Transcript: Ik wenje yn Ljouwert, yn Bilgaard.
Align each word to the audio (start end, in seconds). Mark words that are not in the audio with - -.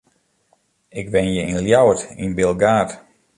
Ik 0.99 1.05
wenje 1.13 1.43
yn 1.51 1.63
Ljouwert, 1.67 2.01
yn 2.23 2.35
Bilgaard. 2.37 2.89